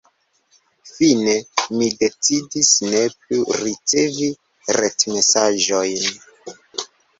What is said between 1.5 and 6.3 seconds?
mi decidis ne plu ricevi retmesaĝojn.